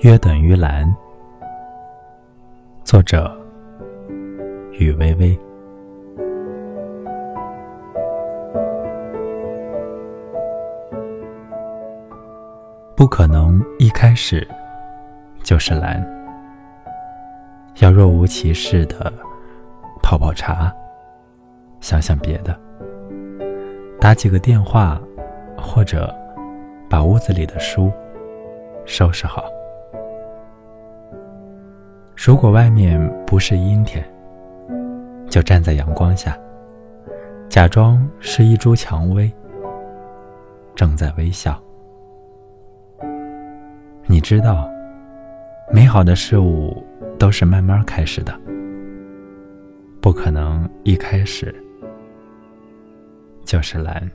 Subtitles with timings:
[0.00, 0.88] 约等于蓝。
[2.84, 3.28] 作者：
[4.78, 5.36] 雨微微。
[12.94, 14.46] 不可能一开始
[15.42, 16.00] 就是蓝。
[17.80, 19.12] 要若无其事的
[20.00, 20.72] 泡泡茶，
[21.80, 22.56] 想想别的，
[24.00, 25.00] 打几个电话，
[25.56, 26.14] 或者
[26.88, 27.90] 把屋子里的书
[28.86, 29.42] 收拾好。
[32.28, 34.04] 如果外面不是阴天
[35.30, 36.38] 就站在阳光下
[37.48, 39.32] 假装是一株蔷薇
[40.74, 41.58] 正在微笑。
[44.04, 44.68] 你知道
[45.72, 46.84] 美好的事物
[47.18, 48.38] 都是慢慢开始的
[49.98, 51.54] 不可能一开始
[53.42, 54.06] 就是蓝。